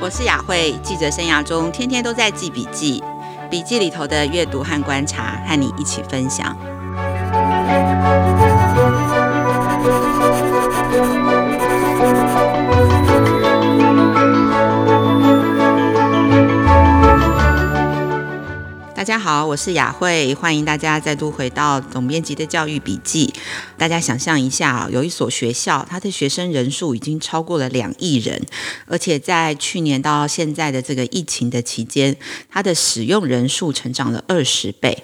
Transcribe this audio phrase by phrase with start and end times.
[0.00, 3.02] 我是雅慧，记者生涯中天天都在记笔记，
[3.50, 6.56] 笔记里头的阅读和观察，和你一起分享。
[19.08, 23.32] 大家好，我是雅慧，欢迎大家再度回到总编辑的教育笔记。
[23.78, 28.44] 大家想象一下，有一所学校，它的学生人数已经超过了两亿人，
[28.84, 32.14] 而且在去年到现在的这个疫情的期间，
[32.50, 35.02] 它的使用人数成长了二十倍。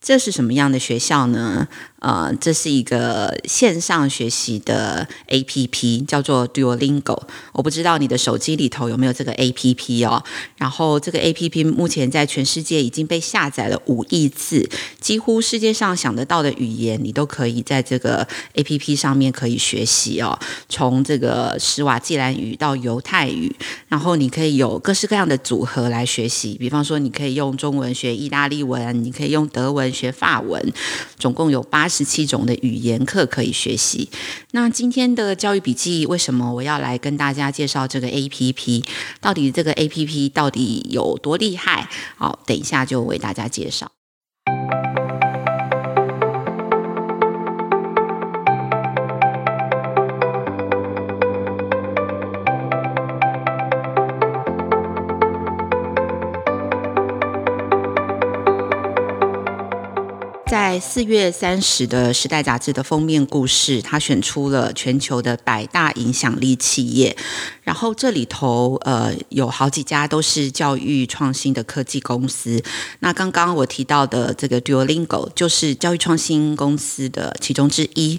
[0.00, 1.66] 这是什么样的学校呢？
[2.02, 7.16] 呃，这是一个线上学习的 APP，叫做 Duolingo。
[7.52, 10.22] 我不知道你的手机里头有没有这个 APP 哦。
[10.56, 14.68] 然后这个 APP 目前在全世界已经被下载了五亿次，
[15.00, 20.36] 几乎世界上想得到的语言，你都可以在这个 APP 上面可以学习哦。
[20.68, 23.54] 从这个施瓦济兰语到犹太语，
[23.86, 26.56] 然后你可以有各式各样的组合来学习。
[26.58, 30.60] 比方说，你可以用中文学意大利文，你可以用德文学法文，
[31.16, 34.08] 总共有八十七种的语言课可以学习。
[34.52, 38.82] 那今天的教育笔记，为什么我要来跟大家介绍这个 APP？
[39.20, 41.88] 到底这个 APP 到底有多厉害？
[42.16, 43.92] 好，等一下就为大家介绍。
[60.72, 67.14] 在四月三十的《时代》杂志的封面故事，他选出了全球的百大影响力企业，
[67.62, 72.62] 然后这里头呃有好几家都是教育创新的科技公司。
[73.00, 78.18] 那刚刚我提到的这个 Duolingo 就是教育创新公司的其中之一。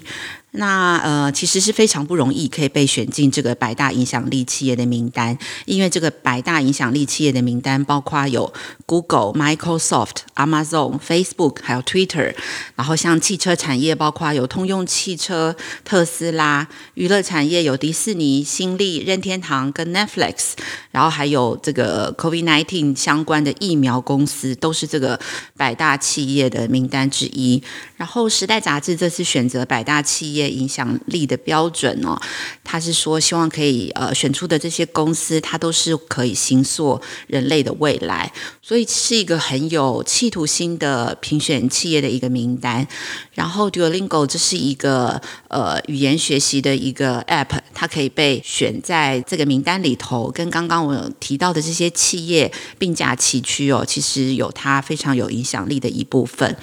[0.56, 8.52] 那呃，其实是非常不容易可以被选进这个百大影响力企业的名单，因为这个百大影响力企业的名单包括有
[8.86, 12.32] Google、Microsoft、Amazon、Facebook，还有 Twitter。
[12.76, 20.52] 然后像汽车产业，包括有通用汽车、特斯拉；娱乐产业有迪士尼、新力、任天堂跟 Netflix。
[20.92, 25.18] 然后还有这个 COVID-19 相关的疫苗公司，都是这个
[25.56, 27.60] 百大企业的名单之一。
[27.96, 30.43] 然后《时代》杂志这次选择百大企业。
[30.48, 32.20] 影响力的标准哦，
[32.62, 38.32] 他是说希望可以呃选出的这些公司，它都是可以形塑人类的未来，
[38.62, 42.86] 所以是一个很有企图心的评选企业的一个名单。
[43.32, 56.56] 然后 Duolingo 这是一个呃语言学习的一个 App，它可以被选在这个名单里头，跟刚刚我提到的这些企业并驾齐驱哦，其实有它非常有影响力的一部分。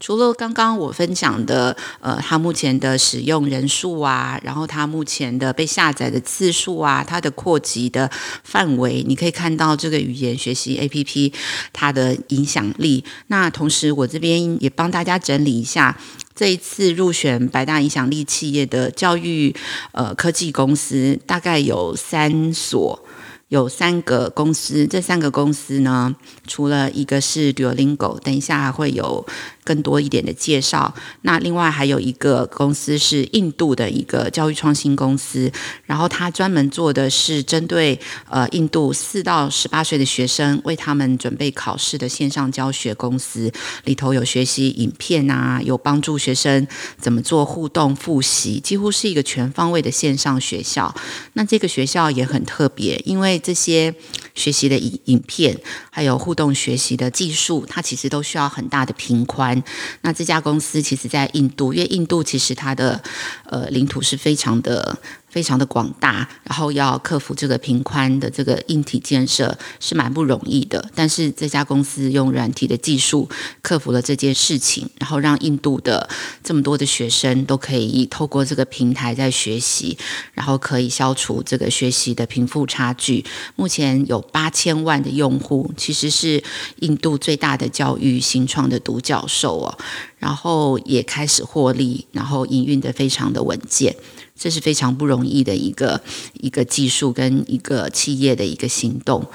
[0.00, 8.10] 除了刚刚我分享的，呃，它目前的使用人数啊，然后它目前的被下载的次数啊，它的扩及的
[8.44, 11.32] 范围，你可以看到这个语言学习 APP
[11.72, 13.04] 它的影响力。
[13.26, 15.98] 那同时，我这边也帮大家整理一下
[16.34, 19.54] 这一次入选百大影响力企业的教育
[19.92, 23.04] 呃科技公司，大概有三所。
[23.48, 26.14] 有三个公司，这三个公司呢，
[26.46, 29.26] 除了一个是 Duolingo，等一下会有
[29.68, 30.94] 更多一点的介绍。
[31.20, 35.52] 那另外还有一个公司是印度的一个教育创新公司，
[35.84, 43.52] 然后它专门做的是针对呃印度四到十八岁的学生，为他们准备考试的线上教学公司，
[43.84, 46.66] 里头有学习影片啊，有帮助学生
[46.98, 50.94] 怎么做互动复习，几乎是一个全方位的线上学校。
[51.34, 53.94] 那这个学校也很特别，因为这些
[54.34, 55.58] 学习的影影片，
[55.90, 59.57] 还有互动学习的技术，它其实都需要很大的平宽。
[60.02, 63.02] 那这家公司其实在印度，因为印度其实它的
[63.46, 64.98] 呃领土是非常的。
[65.30, 70.90] 非常的广大，然后要克服这个平宽的这个硬体建设是蛮不容易的。
[70.94, 73.28] 但是这家公司用软体的技术
[73.62, 76.08] 克服了这件事情，然后让印度的
[76.42, 79.96] 这么多的学生都可以透过这个平台在学习，
[80.32, 83.24] 然后可以消除这个学习的贫富差距。
[83.56, 86.42] 目前有八千万的用户，其实是
[86.80, 89.78] 印度最大的教育新创的独角兽哦。
[90.18, 93.94] 然后也开始获利，然后营运得非常的稳健。
[94.36, 96.00] 这是非常不容易的一个
[96.34, 99.26] 一个技术跟一个企业的一个行动。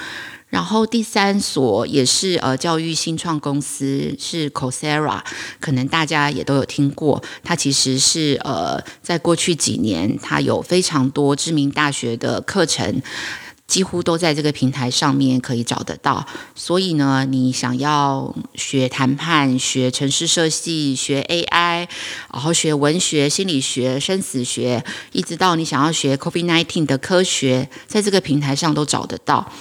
[0.49, 5.19] 然后第三所也是呃教育新创公司是 Coursera，
[5.59, 7.23] 可能大家也都有听过。
[7.43, 13.01] 它其实是呃在过去几年，它有非常多知名大学的课程。
[13.65, 21.87] 几乎都在这个平台上面可以找得到，所以呢，你想要学谈判、学城市设计、学 AI，
[22.31, 29.51] 然后学文学、心理学、生死学，一直到你想要学 COVID-19 的科学，在这个平台上都找得到。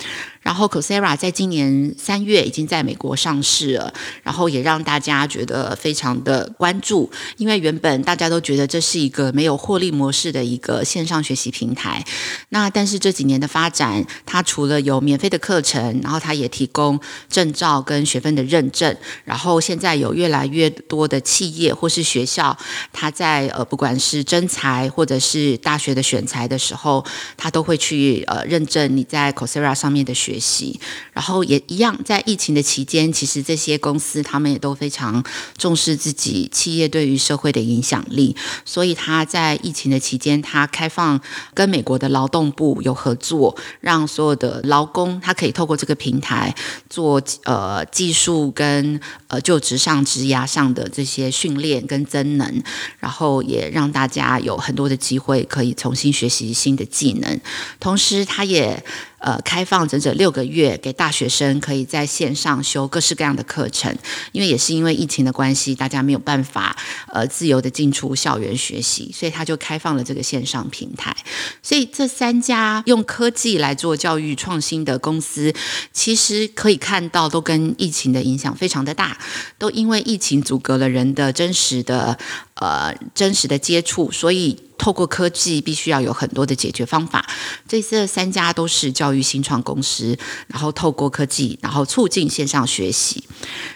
[0.43, 3.95] 然后 Coursera 在今年三月已经在美国上市了，
[4.25, 12.05] 然后也让大家觉得非常的关注，因为原本大家都觉得这是一个没有获利模式的一个线上学习平台。
[12.49, 16.99] 那但是这几年的发展，它除了有免费的课程，然后它也提供
[17.29, 22.57] 证照跟学分的认证，然后现在有越来越多的企业或是学校，
[22.93, 27.05] 它在呃不管是征才或者是大学的选才的时候，
[27.37, 30.32] 它都会去呃认证你在 Coursera 上面的学。
[30.33, 30.81] 学习，
[31.13, 35.23] 然后也一样，在疫情的期间，其实这些公司他们也都非常
[35.59, 38.35] 重视自己企业对于社会的影响力，
[38.65, 41.21] 所以他在疫情的期间，他开放
[41.53, 46.55] 跟美国的劳动部有合作，让所有的劳工他可以透过这个平台
[46.89, 48.99] 做呃技术跟
[49.29, 52.63] 呃就职上职涯上的这些训练跟增能，
[52.99, 57.39] 然后也让大家有很多的机会可以重新学习新的技能，
[57.79, 58.83] 同时他也。
[59.23, 63.97] 呃，开放整整六个月给大学生可以在线上修各式各样的课程，
[64.33, 66.77] 因为也是因为疫情的关系，大家没有办法
[67.07, 71.17] 呃自由的进出校园学习，所以他就开放了这个线上平台。
[71.63, 75.55] 所以这三家用科技来做教育创新的公司，
[75.93, 79.17] 其实可以看到都跟疫情的影响非常的大，
[79.57, 82.19] 都因为疫情阻隔了人的真实的
[82.55, 84.59] 呃真实的接触，所以。
[84.79, 87.25] 透过科技，必须要有很多的解决方法。
[87.69, 93.23] 这这三家都是教育新创公司，然后透过科技，然后促进线上学习。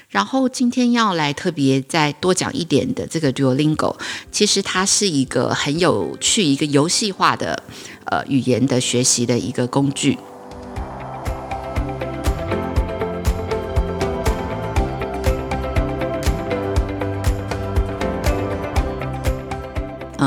[0.08, 3.96] 然后今天要来特别再多讲一点的这个 Duolingo，
[4.32, 7.62] 其实它是一个很有趣、一个游戏化的
[8.06, 10.16] 呃语言的学习的一个工具。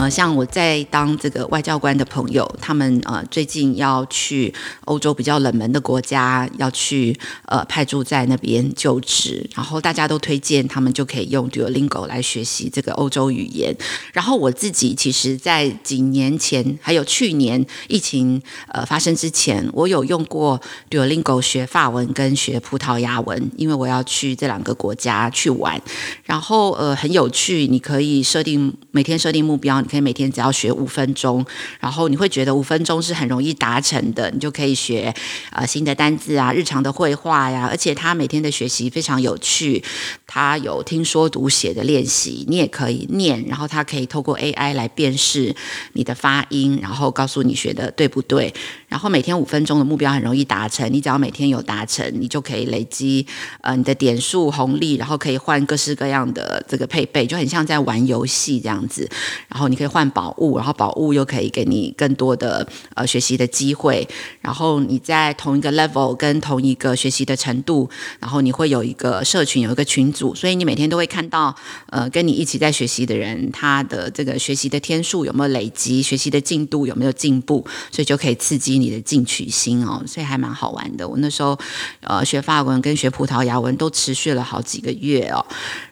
[0.09, 4.53] 像我在当这个外交官的朋友，他们呃最近要去
[4.85, 13.75] 欧洲比较冷门的国家，要去呃派驻在那边就职，然后大家都推荐他们就可以用 Duolingo 来学习这个欧洲语言。
[14.13, 20.59] 然后我自己其实，在几年前，还有去年疫情呃发生之前，我有用过
[20.89, 25.81] Duolingo 学法文跟学葡萄牙文，因为我要去这两个国家去玩。
[26.23, 29.81] 然后呃很有趣，你可以设定每天设定目标。
[29.81, 31.45] 你可以每天只要学五分钟，
[31.79, 35.13] 然后你会觉得五分钟是很容易达成的，你就可以学
[35.51, 39.83] 呃新的单字啊、日常的绘画呀，而且他每天的学习非常有趣，
[40.25, 45.55] 他有听说读写的练习，你也可以念，然后他可以透过 AI 来辨识
[45.93, 48.53] 你的发音，然后告诉你学的对不对。
[48.89, 53.25] 然后每天五分钟的目标很容易达成，你只要每天有达成，你就可以累积
[53.61, 59.07] 呃你的点数红利，然后可以换各式各样的这个配备，就很像在玩游戏这样子。
[59.47, 64.07] 然后你可以换宝物，然后宝物又可以给你更多的呃学习的机会。
[64.41, 67.87] 然后你在同一个 level 跟同一个学习的程度，
[68.19, 71.55] 然后你会有一个社群，有一个群组，所以你每天都会看到
[71.91, 78.78] 呃跟你一起在学习的人，他的这个学习的天数有没有累积，学习的进度有没有进步，所以就可以刺激。
[78.79, 81.07] 你的进取心哦，所以还蛮好玩的。
[81.07, 81.57] 我那时候，
[82.01, 85.45] 呃，学法文跟学葡萄牙文都持续了好几个月哦。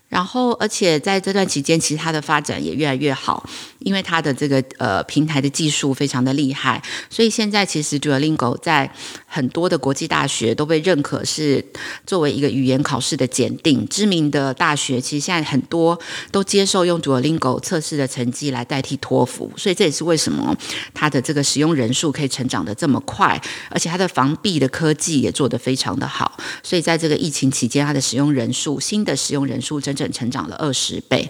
[0.10, 3.48] 然后，而且在这段期间，其实它的发展也越来越好，
[3.80, 8.90] 因为它的这个呃平台的技术非常的厉害，所以现在其实 Duolingo 在
[9.26, 11.64] 很多的国际大学都被认可是
[12.06, 13.86] 作为一个语言考试的检定。
[13.90, 16.00] 知名的大学其实现在很多
[16.32, 20.56] 都接受用 Duolingo 测试的成绩来代替托福，所以这也是为什么
[20.94, 29.97] 它的这个使用人数可以成长得这么快，而且它的防弊的科技也做得非常的好，所以在这个疫情期间，它的使用人数新的使用人数增。
[29.98, 31.30] 整成长了二十倍，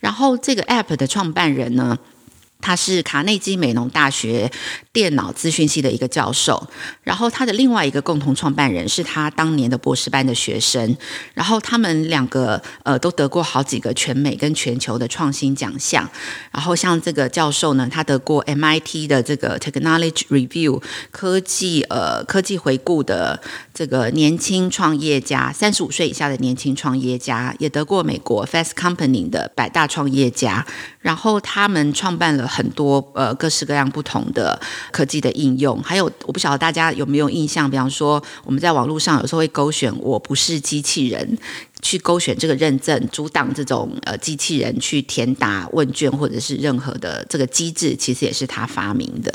[0.00, 1.98] 然后这个 App 的创办人呢，
[2.60, 4.50] 他是卡内基梅隆大学
[4.92, 6.66] 电脑资讯系的一个教授，
[7.02, 10.96] 然后他的另外一个共同创办人是他当年的博士班的学生，
[11.34, 16.08] 然后他们两个呃都得过好几个全美跟全球的创新奖项，
[16.50, 20.82] 然后像这个教授呢，他得过 MIT 的这个 Technology Review
[21.12, 23.40] 科技呃科技回顾的
[23.74, 30.66] 这个年轻创业家，三十五岁以下的年轻创业家，也得过美国 Fast Company 的百大创业家，
[31.00, 32.45] 然后他们创办了。
[32.46, 34.60] 很多呃各式各样不同的
[34.90, 41.38] 科技的应用，还有我不晓得大家有没有印象，比方说我们在网络上有时候会勾选“我不是机器人”，
[41.82, 49.32] 去勾选这个认证，阻挡这种呃机器人去填答问卷或者是任何的这个机制，其实也是他发明的。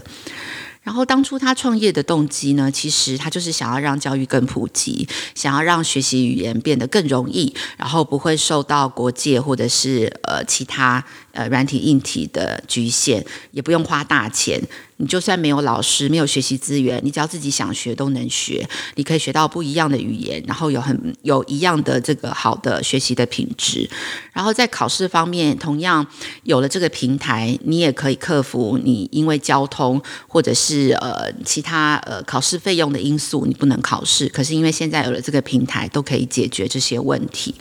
[0.83, 14.59] 然后当初他创业的动机呢，其实他就是想要让教育更普及，想要让学习语言变得更容易，然后不会受到国界或者是呃其他呃软体硬体的局限，也不用花大钱。
[15.01, 18.69] 你就算没有老师，没有学习资源，你只要自己想学都能学。
[18.93, 23.89] 你可以学到不一样的语言，然后有很有一样的这个好的学习的品质。
[24.31, 26.05] 然后在考试方面，同样
[26.43, 34.29] 有了这个平台，你也可以克服你因为交通或者是呃其他呃考试费用的因素，你不能考试。
[34.29, 37.55] 可是因为现在有了这个平台，都可以解决这些问题。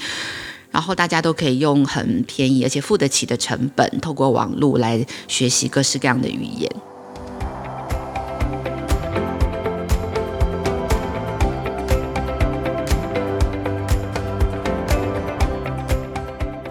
[0.70, 6.70] 然后大家都可以用很便宜而且付得起的成本，透过网络来学习各式各样的语言。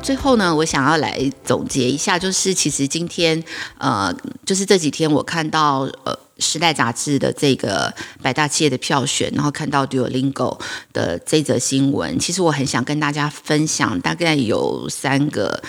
[0.09, 3.43] 最后呢，我想要来总结一下，就是其实今天，
[3.77, 4.11] 呃，
[4.43, 10.59] 就是这几天我看到呃《时代》杂志的这个百大企业的票选，然后看到 Duolingo
[10.93, 15.61] 的这则新闻，其实我很想跟大家分享，大概有三个。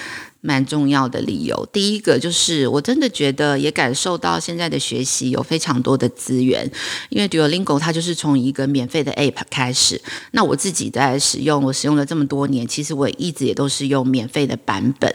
[0.42, 6.66] 蛮重要的理由，第一个就是我真的觉得也感受到现在的学习有非常多的资源，
[7.10, 15.14] 因为 Duolingo 它就是从一个免费的 App 开始，那我自己在使用，我使用了这么多年，其实我一直也都是用免费的版本。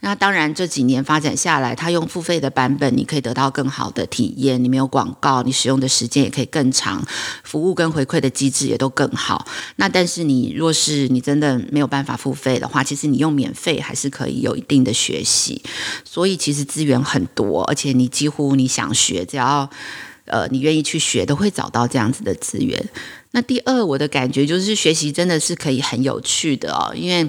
[0.00, 7.06] 那当然这几年发展下来，它用付费的版本，你可以得到更好的体验，你没有广告，你使用的时间也可以更长，
[7.44, 9.46] 服务跟回馈的机制也都更好。
[9.76, 14.56] 那但是你若是你真的没有办法付费的话，其实你用免费还是可以有。
[14.62, 15.62] 定的学习，
[16.04, 19.68] 所以其实资源很多，而且你几乎你想学，只要
[20.26, 22.88] 呃你愿意去学，都会找到这样子的资源。
[23.32, 27.28] 那第二，我的感觉就是学习真的是可以很有趣的哦，因为。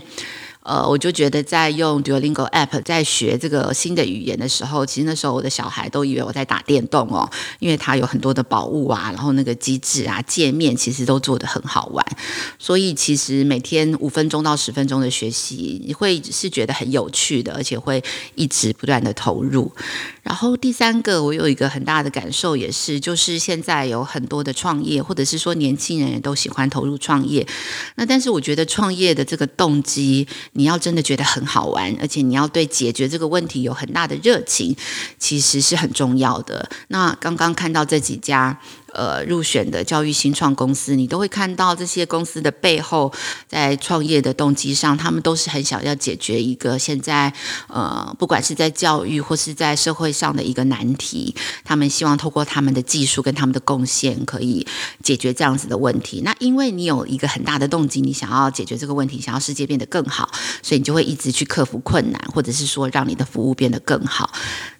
[0.64, 7.30] 呃，我就觉得在用 Duolingo App 在学这个新的语言的时候，其实那时候我的小孩都以为我在打电动哦，
[7.60, 12.06] 因为它有很多的宝物啊，然后那个机制啊、界面其实都做得很好玩，
[12.58, 18.02] 所以其实每天五分钟到十分钟的学习，你会是觉得很有趣的，而且会
[18.36, 19.72] 一直不断的投入。
[20.24, 27.46] 然后第三个，我有一个很大的感受，也是就是现在有很多的创业，或者是说年轻人也都喜欢投入创业。
[27.96, 34.76] 那但是我觉得创业的这个动机，你要真的觉得很好玩，而且你要对解决这个问题有很大的热情，
[35.20, 36.70] 其实是很重要的。
[36.88, 38.60] 那刚刚看到这几家。
[38.94, 43.12] 呃，入选的教育新创公司，你都会看到这些公司的背后，
[43.48, 47.34] 在创业的动机上，他们都是很想要解决一个现在
[47.68, 54.66] 呃，不管是在教育或是在社会上的一个难题，他们希望透过他们的技术跟他们的贡献，可以
[55.02, 56.22] 解决这样子的问题。
[56.24, 60.32] 那因为你有一个很大的动机，你想要解决这个问题，想要世界变得更好，
[60.62, 64.32] 所以你就会一直去克服困难，或者是说让你的服务变得更好。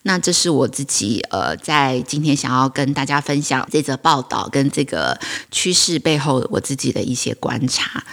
[0.04, 5.20] 那这是我自己呃，在今天想要跟大家分享这则报道跟这个
[5.50, 8.04] 趋势背后我自己的一些观察。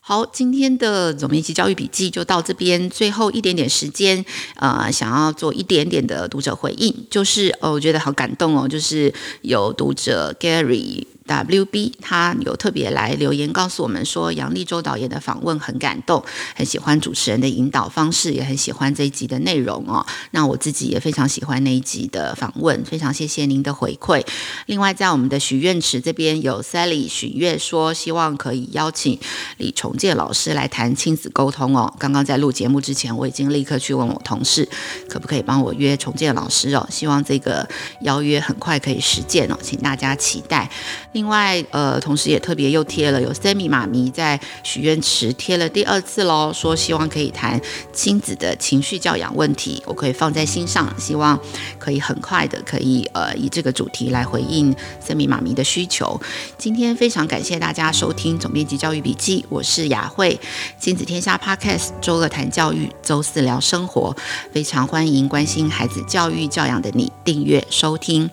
[0.00, 4.22] 好，今天的总编辑教育笔记就到这边，最后一点点时间，
[4.56, 11.06] 呃，想要做一点点的读者回应，就是哦，我觉得好感动哦，就是有读者 Gary。
[11.26, 16.22] WB 他有特别来留言告诉我们说，杨力州导演的访问很感动，
[16.54, 20.04] 很喜欢主持人的引导方式，也很喜欢这一集的内容哦。
[20.32, 24.22] 那我自己也非常喜欢那一集的访问，非常谢谢您的回馈。
[24.66, 29.18] 另外，在我们的许愿池这边有 Sally 许愿说，希望可以邀请
[29.56, 31.92] 李崇建老师来谈亲子沟通哦。
[31.98, 34.68] 刚刚在录节目之前，我已经立刻去问我同事，
[35.08, 36.86] 可不可以帮我约崇建老师哦？
[36.90, 37.66] 希望这个
[38.02, 40.70] 邀约很快可以实践哦，请大家期待。
[41.14, 47.60] 另外，呃，同时也特别又贴了有 Sammy 妈咪在许愿池贴了第二次喽，说希望可以谈
[47.92, 51.38] 亲子的情绪教养问题，我可以放在心上，希望
[51.78, 56.20] 可以很快的可以呃以这个主题来回应 Sammy 妈咪的需求。
[56.58, 60.40] 今天非常感谢大家收听总编辑教育笔记，我是雅慧，
[60.80, 64.16] 亲子天下 Podcast 周二谈教育，周四聊生活，
[64.50, 68.28] 非常欢迎关心孩子教育教养的你订阅收听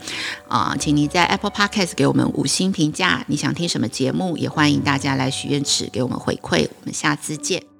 [0.51, 4.35] 啊、请你在 Apple Podcast 给我们五星评价，你想听什么节目？
[4.35, 6.67] 也欢迎大家来许愿池给我们回馈。
[6.81, 7.70] 我们下次见。